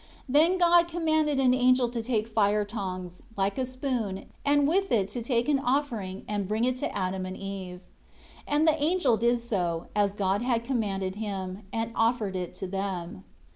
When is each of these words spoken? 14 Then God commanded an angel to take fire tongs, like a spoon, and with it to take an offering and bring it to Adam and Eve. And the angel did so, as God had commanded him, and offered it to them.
14 0.25 0.25
Then 0.29 0.57
God 0.57 0.87
commanded 0.87 1.39
an 1.39 1.53
angel 1.53 1.87
to 1.89 2.01
take 2.01 2.27
fire 2.27 2.65
tongs, 2.65 3.21
like 3.37 3.59
a 3.59 3.67
spoon, 3.67 4.25
and 4.43 4.67
with 4.67 4.91
it 4.91 5.07
to 5.09 5.21
take 5.21 5.47
an 5.47 5.59
offering 5.59 6.23
and 6.27 6.47
bring 6.47 6.63
it 6.63 6.75
to 6.77 6.91
Adam 6.97 7.23
and 7.23 7.37
Eve. 7.37 7.81
And 8.47 8.67
the 8.67 8.81
angel 8.83 9.15
did 9.15 9.39
so, 9.41 9.89
as 9.95 10.13
God 10.13 10.41
had 10.41 10.63
commanded 10.63 11.17
him, 11.17 11.67
and 11.71 11.91
offered 11.93 12.35
it 12.35 12.55
to 12.55 12.65
them. 12.65 13.25